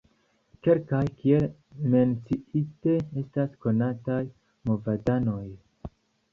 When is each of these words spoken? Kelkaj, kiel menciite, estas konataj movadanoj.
Kelkaj, 0.67 1.01
kiel 1.19 1.45
menciite, 1.91 2.95
estas 3.23 3.55
konataj 3.67 4.19
movadanoj. 4.73 5.49